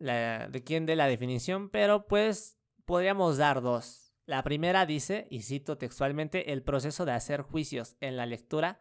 de 0.00 0.62
quién 0.64 0.86
dé 0.86 0.96
la 0.96 1.06
definición, 1.06 1.68
pero 1.70 2.06
pues 2.08 2.58
podríamos 2.84 3.36
dar 3.36 3.60
dos. 3.60 4.12
La 4.26 4.42
primera 4.42 4.86
dice, 4.86 5.26
y 5.30 5.42
cito 5.42 5.76
textualmente, 5.76 6.52
el 6.52 6.62
proceso 6.62 7.04
de 7.04 7.12
hacer 7.12 7.42
juicios 7.42 7.96
en 8.00 8.16
la 8.16 8.26
lectura, 8.26 8.80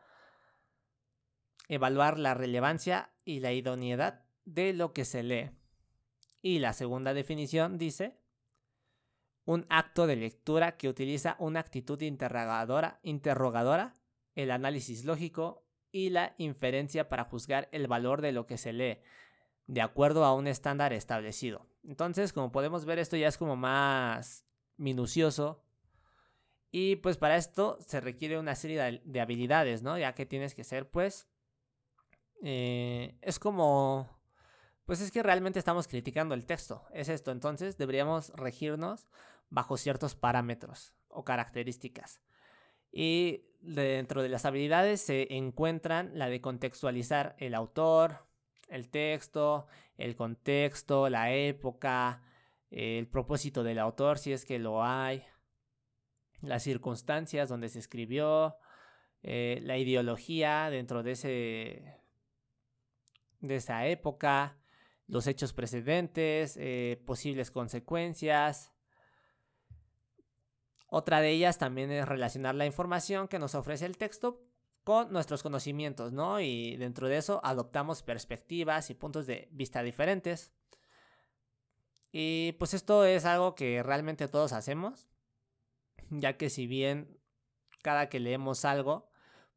evaluar 1.67 2.17
la 2.17 2.33
relevancia 2.33 3.13
y 3.25 3.39
la 3.39 3.51
idoneidad 3.51 4.25
de 4.45 4.73
lo 4.73 4.93
que 4.93 5.05
se 5.05 5.23
lee. 5.23 5.51
Y 6.41 6.59
la 6.59 6.73
segunda 6.73 7.13
definición 7.13 7.77
dice, 7.77 8.17
un 9.45 9.65
acto 9.69 10.07
de 10.07 10.15
lectura 10.15 10.77
que 10.77 10.87
utiliza 10.87 11.35
una 11.39 11.59
actitud 11.59 11.99
interrogadora, 12.01 13.95
el 14.35 14.51
análisis 14.51 15.03
lógico 15.05 15.65
y 15.91 16.11
la 16.11 16.35
inferencia 16.37 17.09
para 17.09 17.25
juzgar 17.25 17.67
el 17.71 17.87
valor 17.87 18.21
de 18.21 18.31
lo 18.31 18.45
que 18.45 18.57
se 18.57 18.71
lee, 18.73 18.99
de 19.69 19.81
acuerdo 19.81 20.25
a 20.25 20.33
un 20.33 20.47
estándar 20.47 20.93
establecido. 20.93 21.67
Entonces, 21.83 22.33
como 22.33 22.51
podemos 22.51 22.85
ver, 22.85 22.97
esto 22.97 23.15
ya 23.17 23.27
es 23.27 23.37
como 23.37 23.55
más 23.55 24.43
minucioso. 24.77 25.63
Y 26.71 26.95
pues 26.97 27.17
para 27.17 27.37
esto 27.37 27.77
se 27.85 28.01
requiere 28.01 28.39
una 28.39 28.55
serie 28.55 29.01
de, 29.03 29.21
habilidades, 29.21 29.83
¿no? 29.83 29.95
Ya 29.99 30.15
que 30.15 30.25
tienes 30.25 30.55
que 30.55 30.63
ser, 30.63 30.89
pues, 30.89 31.27
eh, 32.41 33.15
es 33.21 33.37
como 33.37 34.09
pues 34.85 35.01
es 35.01 35.11
que 35.11 35.21
realmente 35.21 35.59
estamos 35.59 35.87
criticando 35.87 36.33
el 36.33 36.47
texto. 36.47 36.83
Es 36.91 37.09
esto. 37.09 37.29
Entonces 37.29 37.77
deberíamos 37.77 38.29
regirnos 38.29 39.07
bajo 39.51 39.77
ciertos 39.77 40.15
parámetros 40.15 40.95
o 41.09 41.23
características. 41.23 42.21
Y 42.91 43.45
dentro 43.61 44.23
de 44.23 44.29
las 44.29 44.45
habilidades 44.45 44.99
se 44.99 45.31
encuentran 45.35 46.17
la 46.17 46.27
de 46.27 46.41
contextualizar 46.41 47.35
el 47.37 47.53
autor, 47.53 48.28
el 48.69 48.89
texto, 48.89 49.67
el 49.97 50.15
contexto, 50.15 51.09
la 51.09 51.33
época, 51.33 52.21
el 52.71 53.07
propósito 53.07 53.63
del 53.63 53.79
autor, 53.79 54.17
si 54.17 54.31
es 54.31 54.45
que 54.45 54.59
lo 54.59 54.83
hay, 54.83 55.23
las 56.41 56.63
circunstancias 56.63 57.49
donde 57.49 57.69
se 57.69 57.79
escribió, 57.79 58.57
eh, 59.23 59.59
la 59.63 59.77
ideología 59.77 60.69
dentro 60.69 61.03
de, 61.03 61.11
ese, 61.11 61.97
de 63.41 63.55
esa 63.55 63.87
época, 63.87 64.57
los 65.07 65.27
hechos 65.27 65.53
precedentes, 65.53 66.55
eh, 66.57 67.01
posibles 67.05 67.51
consecuencias. 67.51 68.71
Otra 70.87 71.21
de 71.21 71.31
ellas 71.31 71.57
también 71.57 71.91
es 71.91 72.07
relacionar 72.07 72.55
la 72.55 72.65
información 72.65 73.27
que 73.27 73.39
nos 73.39 73.55
ofrece 73.55 73.85
el 73.85 73.97
texto 73.97 74.48
nuestros 75.09 75.43
conocimientos, 75.43 76.11
¿no? 76.11 76.39
Y 76.39 76.75
dentro 76.77 77.07
de 77.07 77.17
eso 77.17 77.39
adoptamos 77.43 78.03
perspectivas 78.03 78.89
y 78.89 78.95
puntos 78.95 79.27
de 79.27 79.47
vista 79.51 79.83
diferentes. 79.83 80.51
Y 82.11 82.53
pues 82.53 82.73
esto 82.73 83.05
es 83.05 83.25
algo 83.25 83.55
que 83.55 83.83
realmente 83.83 84.27
todos 84.27 84.51
hacemos, 84.53 85.07
ya 86.09 86.37
que 86.37 86.49
si 86.49 86.65
bien 86.65 87.19
cada 87.83 88.09
que 88.09 88.19
leemos 88.19 88.65
algo, 88.65 89.09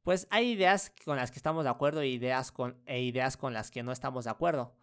pues 0.03 0.27
hay 0.31 0.51
ideas 0.51 0.93
con 1.05 1.17
las 1.17 1.31
que 1.31 1.39
estamos 1.39 1.65
de 1.65 1.71
acuerdo 1.71 2.03
e 2.03 2.09
ideas 2.09 2.53
con, 2.53 2.81
e 2.87 3.01
ideas 3.03 3.37
con 3.37 3.55
las 3.55 3.71
que 3.71 3.83
no 3.83 3.93
estamos 3.93 4.25
de 4.25 4.31
acuerdo. 4.31 4.75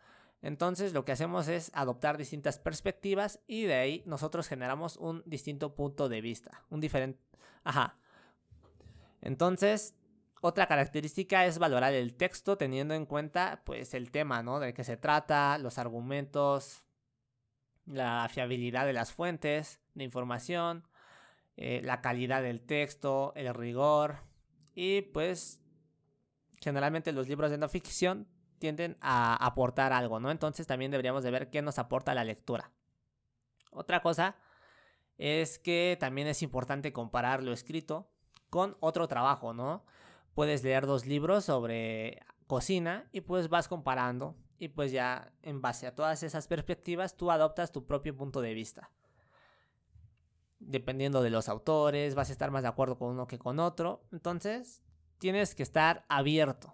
Entonces 0.41 0.93
lo 0.93 1.03
que 1.05 1.11
hacemos 1.11 1.47
es 1.47 1.69
adoptar 1.73 2.17
distintas 2.17 2.59
perspectivas 2.59 3.39
y 3.45 3.63
de 3.63 3.75
ahí 3.75 4.03
nosotros 4.05 4.47
generamos 4.47 4.97
un 4.97 5.21
distinto 5.25 5.75
punto 5.75 6.09
de 6.09 6.21
vista, 6.21 6.63
un 6.69 6.79
diferente... 6.79 7.19
Ajá. 7.63 7.97
Entonces, 9.21 9.95
otra 10.41 10.67
característica 10.67 11.45
es 11.45 11.59
valorar 11.59 11.93
el 11.93 12.15
texto 12.15 12.57
teniendo 12.57 12.93
en 12.93 13.05
cuenta 13.05 13.61
pues 13.65 13.93
el 13.93 14.11
tema, 14.11 14.41
¿no? 14.43 14.59
De 14.59 14.73
qué 14.73 14.83
se 14.83 14.97
trata, 14.97 15.57
los 15.57 15.77
argumentos, 15.77 16.83
la 17.85 18.27
fiabilidad 18.31 18.85
de 18.85 18.93
las 18.93 19.11
fuentes 19.11 19.79
de 19.95 20.03
información, 20.03 20.87
eh, 21.57 21.81
la 21.83 22.01
calidad 22.01 22.41
del 22.41 22.61
texto, 22.61 23.33
el 23.35 23.53
rigor 23.53 24.17
y 24.75 25.01
pues 25.01 25.61
generalmente 26.61 27.11
los 27.11 27.27
libros 27.27 27.51
de 27.51 27.57
no 27.57 27.67
ficción 27.67 28.27
tienden 28.59 28.97
a 29.01 29.35
aportar 29.45 29.93
algo, 29.93 30.19
¿no? 30.19 30.31
Entonces 30.31 30.67
también 30.67 30.91
deberíamos 30.91 31.23
de 31.23 31.31
ver 31.31 31.49
qué 31.49 31.61
nos 31.61 31.79
aporta 31.79 32.13
la 32.13 32.23
lectura. 32.23 32.71
Otra 33.71 34.01
cosa 34.01 34.35
es 35.17 35.59
que 35.59 35.97
también 35.99 36.27
es 36.27 36.41
importante 36.43 36.93
comparar 36.93 37.43
lo 37.43 37.51
escrito 37.51 38.09
con 38.49 38.77
otro 38.79 39.07
trabajo, 39.07 39.53
¿no? 39.53 39.85
Puedes 40.39 40.63
leer 40.63 40.85
dos 40.85 41.05
libros 41.05 41.43
sobre 41.43 42.21
cocina 42.47 43.09
y 43.11 43.19
pues 43.19 43.49
vas 43.49 43.67
comparando 43.67 44.37
y 44.57 44.69
pues 44.69 44.93
ya 44.93 45.33
en 45.41 45.59
base 45.59 45.85
a 45.85 45.93
todas 45.93 46.23
esas 46.23 46.47
perspectivas 46.47 47.17
tú 47.17 47.29
adoptas 47.29 47.73
tu 47.73 47.85
propio 47.85 48.15
punto 48.15 48.39
de 48.39 48.53
vista. 48.53 48.89
Dependiendo 50.61 51.21
de 51.21 51.29
los 51.29 51.49
autores, 51.49 52.15
vas 52.15 52.29
a 52.29 52.31
estar 52.31 52.51
más 52.51 52.61
de 52.61 52.69
acuerdo 52.69 52.97
con 52.97 53.09
uno 53.09 53.27
que 53.27 53.37
con 53.37 53.59
otro. 53.59 54.05
Entonces, 54.13 54.81
tienes 55.17 55.55
que 55.55 55.63
estar 55.63 56.05
abierto 56.07 56.73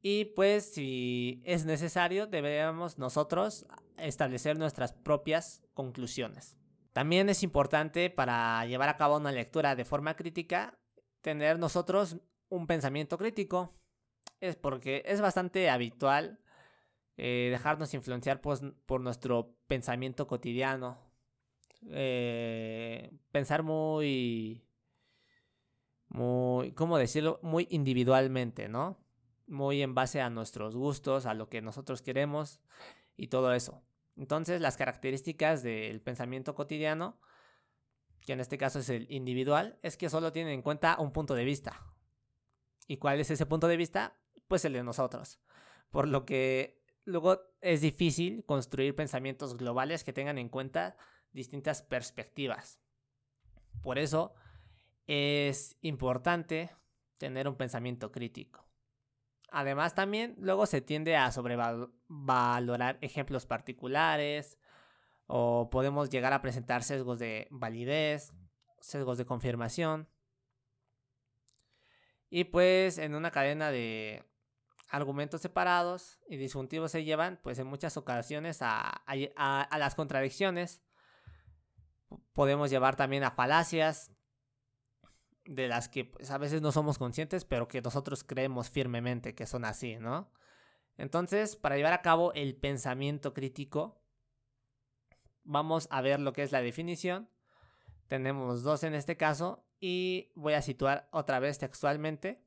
y 0.00 0.24
pues 0.24 0.72
si 0.72 1.42
es 1.44 1.66
necesario, 1.66 2.26
deberíamos 2.26 2.96
nosotros 2.96 3.66
establecer 3.98 4.58
nuestras 4.58 4.94
propias 4.94 5.60
conclusiones. 5.74 6.56
También 6.94 7.28
es 7.28 7.42
importante 7.42 8.08
para 8.08 8.64
llevar 8.64 8.88
a 8.88 8.96
cabo 8.96 9.18
una 9.18 9.32
lectura 9.32 9.76
de 9.76 9.84
forma 9.84 10.16
crítica 10.16 10.79
tener 11.20 11.58
nosotros 11.58 12.16
un 12.48 12.66
pensamiento 12.66 13.18
crítico. 13.18 13.74
Es 14.40 14.56
porque 14.56 15.02
es 15.06 15.20
bastante 15.20 15.68
habitual 15.68 16.40
eh, 17.16 17.48
dejarnos 17.50 17.92
influenciar 17.94 18.40
pues, 18.40 18.62
por 18.86 19.00
nuestro 19.00 19.54
pensamiento 19.66 20.26
cotidiano. 20.26 20.98
Eh, 21.88 23.10
pensar 23.30 23.62
muy, 23.62 24.64
muy, 26.08 26.72
¿cómo 26.72 26.98
decirlo? 26.98 27.38
Muy 27.42 27.66
individualmente, 27.70 28.68
¿no? 28.68 28.98
muy 29.50 29.82
en 29.82 29.94
base 29.94 30.20
a 30.20 30.30
nuestros 30.30 30.76
gustos, 30.76 31.26
a 31.26 31.34
lo 31.34 31.48
que 31.48 31.60
nosotros 31.60 32.00
queremos 32.02 32.60
y 33.16 33.26
todo 33.26 33.52
eso. 33.52 33.82
Entonces, 34.16 34.60
las 34.60 34.76
características 34.76 35.62
del 35.62 36.00
pensamiento 36.00 36.54
cotidiano, 36.54 37.18
que 38.24 38.32
en 38.32 38.40
este 38.40 38.58
caso 38.58 38.78
es 38.78 38.88
el 38.88 39.10
individual, 39.10 39.78
es 39.82 39.96
que 39.96 40.10
solo 40.10 40.32
tienen 40.32 40.52
en 40.52 40.62
cuenta 40.62 40.96
un 40.98 41.12
punto 41.12 41.34
de 41.34 41.44
vista. 41.44 41.84
¿Y 42.86 42.96
cuál 42.98 43.20
es 43.20 43.30
ese 43.30 43.46
punto 43.46 43.68
de 43.68 43.76
vista? 43.76 44.18
Pues 44.48 44.64
el 44.64 44.72
de 44.72 44.82
nosotros. 44.82 45.40
Por 45.90 46.08
lo 46.08 46.24
que 46.24 46.82
luego 47.04 47.40
es 47.60 47.80
difícil 47.80 48.44
construir 48.44 48.94
pensamientos 48.94 49.56
globales 49.56 50.04
que 50.04 50.12
tengan 50.12 50.38
en 50.38 50.48
cuenta 50.48 50.96
distintas 51.32 51.82
perspectivas. 51.82 52.80
Por 53.82 53.98
eso 53.98 54.34
es 55.06 55.76
importante 55.80 56.70
tener 57.18 57.48
un 57.48 57.56
pensamiento 57.56 58.12
crítico. 58.12 58.66
Además, 59.50 59.94
también 59.94 60.36
luego 60.38 60.66
se 60.66 60.80
tiende 60.80 61.16
a 61.16 61.32
sobrevalorar 61.32 62.98
ejemplos 63.00 63.46
particulares 63.46 64.59
o 65.32 65.70
podemos 65.70 66.10
llegar 66.10 66.32
a 66.32 66.42
presentar 66.42 66.82
sesgos 66.82 67.20
de 67.20 67.46
validez, 67.50 68.32
sesgos 68.80 69.16
de 69.16 69.26
confirmación. 69.26 70.08
Y 72.28 72.44
pues 72.44 72.98
en 72.98 73.14
una 73.14 73.30
cadena 73.30 73.70
de 73.70 74.24
argumentos 74.88 75.40
separados 75.40 76.18
y 76.28 76.36
disjuntivos 76.36 76.90
se 76.90 77.04
llevan, 77.04 77.38
pues 77.44 77.60
en 77.60 77.68
muchas 77.68 77.96
ocasiones 77.96 78.58
a, 78.60 79.04
las 79.78 79.94
contradicciones. 79.94 80.82
Podemos 82.32 82.68
llevar 82.68 82.96
también 82.96 83.22
a 83.22 83.30
falacias, 83.30 84.10
de 85.44 85.68
las 85.68 85.88
que 85.88 86.06
pues, 86.06 86.32
a 86.32 86.38
veces 86.38 86.60
no 86.60 86.72
somos 86.72 86.98
conscientes, 86.98 87.44
pero 87.44 87.68
que 87.68 87.80
nosotros 87.82 88.24
creemos 88.24 88.68
firmemente 88.68 89.36
que 89.36 89.46
son 89.46 89.64
así, 89.64 89.96
¿no? 89.96 90.32
Entonces, 90.96 91.54
para 91.54 91.76
llevar 91.76 91.92
a 91.92 92.02
cabo 92.02 92.32
el 92.34 92.56
pensamiento 92.56 93.32
crítico, 93.32 93.99
vamos 95.50 95.88
a 95.90 96.00
ver 96.00 96.20
lo 96.20 96.32
que 96.32 96.42
es 96.42 96.52
la 96.52 96.62
definición. 96.62 97.28
Tenemos 98.06 98.62
dos 98.62 98.84
en 98.84 98.94
este 98.94 99.16
caso 99.16 99.64
y 99.80 100.30
voy 100.36 100.54
a 100.54 100.62
situar 100.62 101.08
otra 101.10 101.40
vez 101.40 101.58
textualmente. 101.58 102.40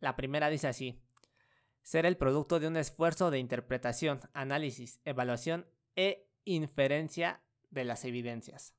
La 0.00 0.16
primera 0.16 0.48
dice 0.48 0.66
así, 0.66 0.98
ser 1.82 2.06
el 2.06 2.16
producto 2.16 2.58
de 2.58 2.68
un 2.68 2.76
esfuerzo 2.76 3.30
de 3.30 3.38
interpretación, 3.38 4.20
análisis, 4.32 5.00
evaluación 5.04 5.66
e 5.94 6.26
inferencia 6.44 7.42
de 7.70 7.84
las 7.84 8.04
evidencias. 8.04 8.74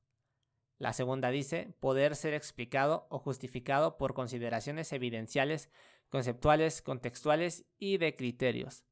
La 0.78 0.92
segunda 0.92 1.30
dice, 1.30 1.74
poder 1.78 2.16
ser 2.16 2.34
explicado 2.34 3.06
o 3.08 3.20
justificado 3.20 3.96
por 3.96 4.14
consideraciones 4.14 4.92
evidenciales, 4.92 5.70
conceptuales, 6.08 6.82
contextuales 6.82 7.64
y 7.78 7.98
de 7.98 8.16
criterios. 8.16 8.84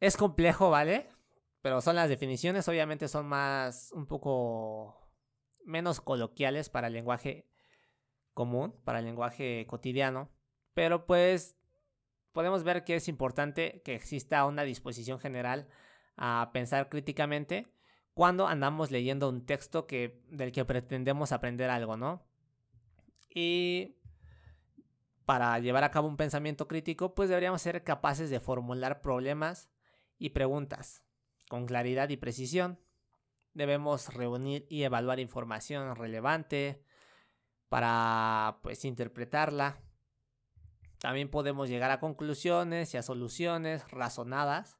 Es 0.00 0.16
complejo, 0.16 0.70
¿vale? 0.70 1.08
Pero 1.66 1.80
son 1.80 1.96
las 1.96 2.08
definiciones, 2.08 2.68
obviamente 2.68 3.08
son 3.08 3.26
más, 3.26 3.90
un 3.90 4.06
poco 4.06 5.10
menos 5.64 6.00
coloquiales 6.00 6.68
para 6.68 6.86
el 6.86 6.92
lenguaje 6.92 7.50
común, 8.34 8.72
para 8.84 9.00
el 9.00 9.04
lenguaje 9.04 9.66
cotidiano. 9.66 10.30
Pero 10.74 11.06
pues 11.06 11.56
podemos 12.30 12.62
ver 12.62 12.84
que 12.84 12.94
es 12.94 13.08
importante 13.08 13.82
que 13.84 13.96
exista 13.96 14.46
una 14.46 14.62
disposición 14.62 15.18
general 15.18 15.66
a 16.16 16.50
pensar 16.52 16.88
críticamente 16.88 17.66
cuando 18.14 18.46
andamos 18.46 18.92
leyendo 18.92 19.28
un 19.28 19.44
texto 19.44 19.88
que, 19.88 20.22
del 20.28 20.52
que 20.52 20.64
pretendemos 20.64 21.32
aprender 21.32 21.68
algo, 21.68 21.96
¿no? 21.96 22.28
Y 23.28 23.96
para 25.24 25.58
llevar 25.58 25.82
a 25.82 25.90
cabo 25.90 26.06
un 26.06 26.16
pensamiento 26.16 26.68
crítico, 26.68 27.16
pues 27.16 27.28
deberíamos 27.28 27.60
ser 27.60 27.82
capaces 27.82 28.30
de 28.30 28.38
formular 28.38 29.00
problemas 29.00 29.68
y 30.16 30.30
preguntas 30.30 31.02
con 31.48 31.66
claridad 31.66 32.08
y 32.08 32.16
precisión. 32.16 32.80
Debemos 33.54 34.12
reunir 34.12 34.66
y 34.68 34.82
evaluar 34.82 35.20
información 35.20 35.96
relevante 35.96 36.82
para 37.68 38.58
pues 38.62 38.84
interpretarla. 38.84 39.80
También 40.98 41.30
podemos 41.30 41.68
llegar 41.68 41.90
a 41.90 42.00
conclusiones 42.00 42.94
y 42.94 42.96
a 42.96 43.02
soluciones 43.02 43.90
razonadas 43.90 44.78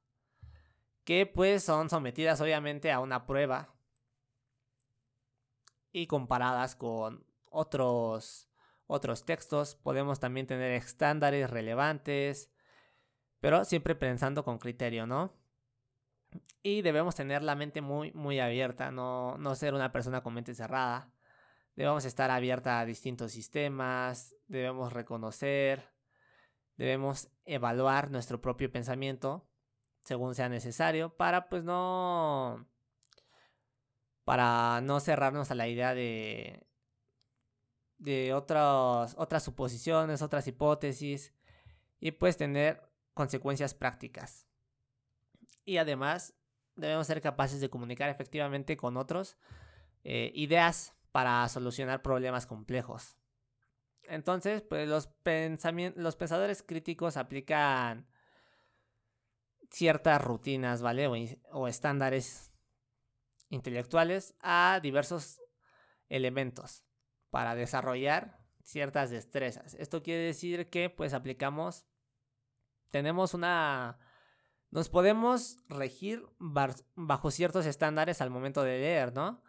que 1.04 1.24
pues 1.24 1.62
son 1.62 1.88
sometidas 1.88 2.40
obviamente 2.40 2.90
a 2.90 2.98
una 2.98 3.26
prueba 3.26 3.74
y 5.92 6.08
comparadas 6.08 6.74
con 6.74 7.24
otros 7.48 8.48
otros 8.86 9.24
textos. 9.24 9.76
Podemos 9.76 10.20
también 10.20 10.46
tener 10.46 10.72
estándares 10.72 11.50
relevantes, 11.50 12.50
pero 13.40 13.64
siempre 13.64 13.94
pensando 13.94 14.44
con 14.44 14.58
criterio, 14.58 15.06
¿no? 15.06 15.32
Y 16.62 16.82
debemos 16.82 17.14
tener 17.14 17.42
la 17.42 17.54
mente 17.54 17.80
muy, 17.80 18.12
muy 18.12 18.40
abierta, 18.40 18.90
no, 18.90 19.36
no 19.38 19.54
ser 19.54 19.74
una 19.74 19.92
persona 19.92 20.22
con 20.22 20.34
mente 20.34 20.54
cerrada. 20.54 21.10
Debemos 21.74 22.04
estar 22.04 22.30
abierta 22.30 22.80
a 22.80 22.86
distintos 22.86 23.32
sistemas, 23.32 24.34
debemos 24.46 24.92
reconocer, 24.92 25.92
debemos 26.76 27.28
evaluar 27.44 28.10
nuestro 28.10 28.40
propio 28.40 28.70
pensamiento 28.70 29.46
según 30.06 30.36
sea 30.36 30.48
necesario 30.48 31.16
para 31.16 31.48
pues 31.48 31.64
no 31.64 32.66
para 34.24 34.80
no 34.82 35.00
cerrarnos 35.00 35.50
a 35.50 35.56
la 35.56 35.68
idea 35.68 35.94
de 35.94 36.66
de 37.98 38.34
otras 38.34 39.14
otras 39.18 39.42
suposiciones, 39.42 40.22
otras 40.22 40.46
hipótesis 40.46 41.34
y 41.98 42.12
pues 42.12 42.36
tener 42.36 42.82
consecuencias 43.14 43.74
prácticas. 43.74 44.46
Y 45.66 45.76
además 45.76 46.32
debemos 46.76 47.06
ser 47.06 47.20
capaces 47.20 47.60
de 47.60 47.68
comunicar 47.68 48.08
efectivamente 48.08 48.78
con 48.78 48.96
otros 48.96 49.36
eh, 50.04 50.32
ideas 50.34 50.94
para 51.12 51.46
solucionar 51.48 52.00
problemas 52.00 52.46
complejos. 52.46 53.18
Entonces, 54.04 54.62
pues 54.62 54.88
los, 54.88 55.10
los 55.96 56.16
pensadores 56.16 56.62
críticos 56.62 57.18
aplican 57.18 58.06
ciertas 59.70 60.22
rutinas, 60.22 60.80
¿vale? 60.80 61.08
o 61.50 61.68
estándares 61.68 62.52
intelectuales 63.50 64.34
a 64.40 64.80
diversos 64.82 65.40
elementos 66.08 66.84
para 67.30 67.54
desarrollar 67.54 68.38
ciertas 68.62 69.10
destrezas. 69.10 69.74
Esto 69.74 70.02
quiere 70.02 70.22
decir 70.22 70.70
que 70.70 70.90
pues 70.90 71.14
aplicamos 71.14 71.86
tenemos 72.90 73.34
una... 73.34 73.98
Nos 74.70 74.88
podemos 74.88 75.58
regir 75.68 76.24
bajo 76.38 77.30
ciertos 77.30 77.66
estándares 77.66 78.20
al 78.20 78.30
momento 78.30 78.62
de 78.62 78.78
leer, 78.78 79.14
¿no? 79.14 79.42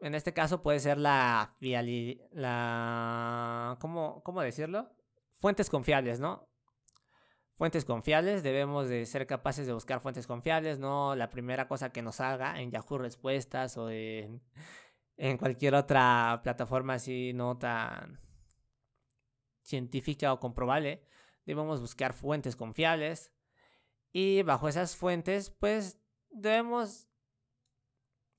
En 0.00 0.14
este 0.14 0.32
caso 0.32 0.62
puede 0.62 0.80
ser 0.80 0.98
la 0.98 1.56
la 2.32 3.76
¿cómo, 3.80 4.22
¿cómo 4.22 4.40
decirlo? 4.40 4.90
Fuentes 5.40 5.68
confiables, 5.68 6.20
¿no? 6.20 6.48
Fuentes 7.56 7.84
confiables, 7.84 8.42
debemos 8.42 8.88
de 8.88 9.04
ser 9.04 9.26
capaces 9.26 9.66
de 9.66 9.74
buscar 9.74 10.00
fuentes 10.00 10.26
confiables, 10.26 10.78
no 10.78 11.14
la 11.14 11.28
primera 11.28 11.68
cosa 11.68 11.92
que 11.92 12.00
nos 12.00 12.20
haga 12.20 12.60
en 12.60 12.70
Yahoo 12.70 12.96
Respuestas 12.96 13.76
o 13.76 13.90
en, 13.90 14.42
en 15.18 15.36
cualquier 15.36 15.74
otra 15.74 16.40
plataforma 16.42 16.94
así 16.94 17.32
no 17.34 17.58
tan 17.58 18.18
científica 19.62 20.32
o 20.32 20.40
comprobable 20.40 21.04
debemos 21.44 21.80
buscar 21.80 22.14
fuentes 22.14 22.56
confiables 22.56 23.30
y 24.12 24.42
bajo 24.42 24.68
esas 24.68 24.96
fuentes 24.96 25.50
pues 25.50 25.98
debemos 26.30 27.08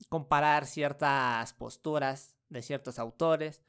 comparar 0.09 0.65
ciertas 0.65 1.53
posturas 1.53 2.35
de 2.49 2.61
ciertos 2.61 2.99
autores 2.99 3.61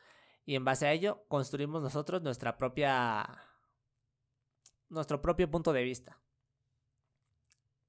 y 0.44 0.56
en 0.56 0.64
base 0.64 0.86
a 0.86 0.92
ello 0.92 1.24
construimos 1.28 1.82
nosotros 1.82 2.22
nuestra 2.22 2.56
propia 2.56 3.42
nuestro 4.88 5.22
propio 5.22 5.50
punto 5.50 5.72
de 5.72 5.82
vista. 5.82 6.20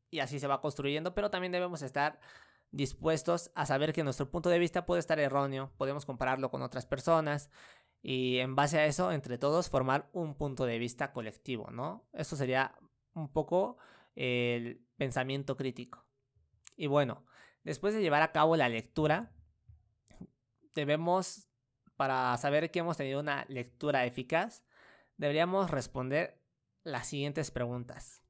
Y 0.10 0.20
así 0.20 0.40
se 0.40 0.48
va 0.48 0.62
construyendo, 0.62 1.14
pero 1.14 1.30
también 1.30 1.52
debemos 1.52 1.82
estar 1.82 2.20
dispuestos 2.72 3.52
a 3.56 3.66
saber 3.66 3.94
que 3.94 4.04
nuestro 4.04 4.32
punto 4.32 4.50
de 4.50 4.60
vista 4.60 4.86
puede 4.86 5.00
estar 5.00 5.20
erróneo, 5.20 5.72
podemos 5.78 6.06
compararlo 6.06 6.50
con 6.50 6.62
otras 6.62 6.86
personas 6.86 7.50
y 8.02 8.40
en 8.40 8.56
base 8.56 8.80
a 8.80 8.86
eso, 8.86 9.12
entre 9.12 9.38
todos, 9.38 9.70
formar 9.70 10.10
un 10.14 10.36
punto 10.36 10.66
de 10.66 10.80
vista 10.80 11.14
colectivo, 11.14 11.70
¿no? 11.72 12.08
Eso 12.14 12.36
sería 12.36 12.76
un 13.14 13.32
poco 13.32 13.78
el 14.16 14.86
pensamiento 14.98 15.58
crítico. 15.58 16.06
Y 16.76 16.88
bueno, 16.88 17.26
después 17.64 17.94
de 17.94 18.02
llevar 18.02 18.22
a 18.22 18.32
cabo 18.32 18.56
la 18.56 18.70
lectura, 18.70 19.32
debemos, 20.76 21.50
para 21.96 22.36
saber 22.38 22.72
que 22.72 22.80
hemos 22.80 22.98
tenido 22.98 23.20
una 23.20 23.46
lectura 23.48 24.06
eficaz, 24.06 24.64
deberíamos 25.18 25.72
responder 25.72 26.42
las 26.84 27.08
siguientes 27.08 27.52
preguntas. 27.52 28.24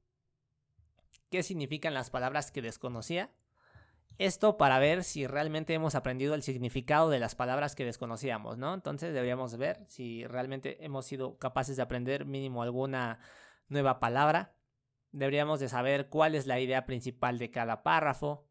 ¿Qué 1.30 1.42
significan 1.42 1.94
las 1.94 2.10
palabras 2.10 2.52
que 2.52 2.62
desconocía? 2.62 3.32
Esto 4.18 4.56
para 4.56 4.78
ver 4.78 5.02
si 5.02 5.26
realmente 5.26 5.74
hemos 5.74 5.96
aprendido 5.96 6.34
el 6.34 6.44
significado 6.44 7.10
de 7.10 7.18
las 7.18 7.34
palabras 7.34 7.74
que 7.74 7.84
desconocíamos, 7.84 8.58
¿no? 8.58 8.72
Entonces 8.72 9.12
deberíamos 9.12 9.56
ver 9.56 9.84
si 9.88 10.24
realmente 10.24 10.84
hemos 10.84 11.06
sido 11.06 11.36
capaces 11.38 11.76
de 11.76 11.82
aprender 11.82 12.24
mínimo 12.24 12.62
alguna 12.62 13.18
nueva 13.68 13.98
palabra. 13.98 14.54
Deberíamos 15.14 15.60
de 15.60 15.68
saber 15.68 16.08
cuál 16.08 16.34
es 16.34 16.48
la 16.48 16.58
idea 16.58 16.86
principal 16.86 17.38
de 17.38 17.52
cada 17.52 17.84
párrafo. 17.84 18.48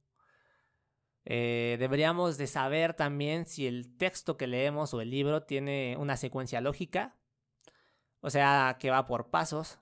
Eh, 1.26 1.76
deberíamos 1.78 2.38
de 2.38 2.48
saber 2.48 2.94
también 2.94 3.46
si 3.46 3.68
el 3.68 3.98
texto 3.98 4.38
que 4.38 4.48
leemos 4.48 4.94
o 4.94 5.02
el 5.02 5.10
libro 5.10 5.44
tiene 5.44 5.98
una 6.00 6.16
secuencia 6.16 6.62
lógica, 6.62 7.18
o 8.22 8.30
sea, 8.30 8.78
que 8.80 8.92
va 8.92 9.06
por 9.06 9.30
pasos 9.30 9.80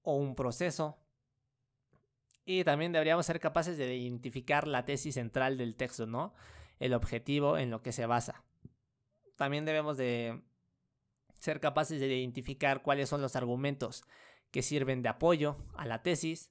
o 0.00 0.14
un 0.16 0.34
proceso 0.34 0.98
y 2.46 2.64
también 2.64 2.92
deberíamos 2.92 3.26
ser 3.26 3.38
capaces 3.38 3.76
de 3.76 3.94
identificar 3.94 4.66
la 4.66 4.86
tesis 4.86 5.16
central 5.16 5.58
del 5.58 5.76
texto, 5.76 6.06
¿no? 6.06 6.32
El 6.78 6.94
objetivo 6.94 7.58
en 7.58 7.70
lo 7.70 7.82
que 7.82 7.92
se 7.92 8.06
basa. 8.06 8.44
También 9.36 9.66
debemos 9.66 9.98
de 9.98 10.40
ser 11.38 11.60
capaces 11.60 12.00
de 12.00 12.06
identificar 12.06 12.80
cuáles 12.80 13.10
son 13.10 13.20
los 13.20 13.36
argumentos 13.36 14.04
que 14.50 14.62
sirven 14.62 15.02
de 15.02 15.08
apoyo 15.08 15.56
a 15.76 15.86
la 15.86 16.02
tesis. 16.02 16.50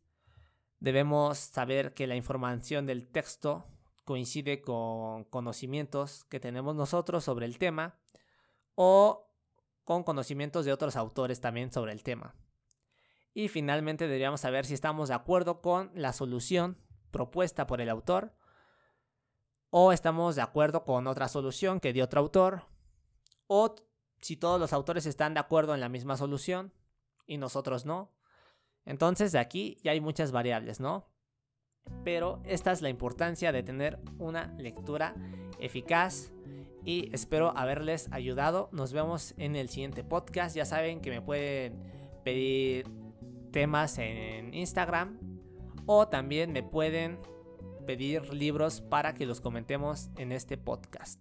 Debemos 0.80 1.38
saber 1.38 1.94
que 1.94 2.08
la 2.08 2.16
información 2.16 2.86
del 2.86 3.08
texto 3.08 3.66
coincide 4.06 4.62
con 4.62 5.26
conocimientos 5.26 6.24
que 6.26 6.40
tenemos 6.40 6.76
nosotros 6.76 7.24
sobre 7.24 7.46
el 7.46 7.58
tema 7.58 8.00
o 8.76 9.28
con 9.84 10.04
conocimientos 10.04 10.66
de 10.66 10.74
otros 10.74 10.96
autores 10.96 11.42
también 11.42 11.72
sobre 11.72 11.92
el 11.92 12.04
tema. 12.04 12.36
Y 13.34 13.48
finalmente 13.50 14.06
deberíamos 14.06 14.42
saber 14.42 14.66
si 14.66 14.74
estamos 14.74 15.10
de 15.10 15.16
acuerdo 15.16 15.62
con 15.62 15.92
la 15.94 16.14
solución 16.14 16.78
propuesta 17.12 17.68
por 17.68 17.82
el 17.82 17.90
autor 17.90 18.34
o 19.70 19.92
estamos 19.92 20.36
de 20.36 20.42
acuerdo 20.42 20.84
con 20.84 21.08
otra 21.08 21.28
solución 21.28 21.80
que 21.80 21.94
dio 21.94 22.06
otro 22.06 22.22
autor 22.22 22.64
o 23.48 23.76
si 24.22 24.36
todos 24.36 24.60
los 24.60 24.74
autores 24.74 25.06
están 25.06 25.34
de 25.34 25.40
acuerdo 25.40 25.74
en 25.74 25.82
la 25.82 25.90
misma 25.90 26.18
solución 26.18 26.74
y 27.30 27.38
nosotros 27.38 27.86
no. 27.86 28.12
Entonces 28.86 29.32
de 29.32 29.40
aquí 29.40 29.78
ya 29.84 29.92
hay 29.92 30.02
muchas 30.02 30.32
variables, 30.32 30.80
¿no? 30.80 31.06
Pero 32.04 32.42
esta 32.44 32.72
es 32.72 32.82
la 32.82 32.90
importancia 32.90 33.52
de 33.52 33.64
tener 33.64 34.00
una 34.18 34.54
lectura 34.58 35.16
eficaz 35.60 36.32
y 36.84 37.14
espero 37.14 37.56
haberles 37.56 38.10
ayudado. 38.12 38.70
Nos 38.72 38.94
vemos 38.94 39.34
en 39.38 39.56
el 39.56 39.70
siguiente 39.70 40.04
podcast. 40.04 40.56
Ya 40.56 40.66
saben 40.66 41.02
que 41.02 41.12
me 41.12 41.22
pueden 41.22 41.80
pedir 42.24 42.88
temas 43.52 43.98
en 44.00 44.54
Instagram 44.54 45.20
o 45.86 46.08
también 46.08 46.52
me 46.52 46.64
pueden 46.64 47.20
pedir 47.86 48.34
libros 48.34 48.82
para 48.82 49.14
que 49.14 49.26
los 49.26 49.40
comentemos 49.40 50.10
en 50.18 50.32
este 50.32 50.58
podcast. 50.58 51.20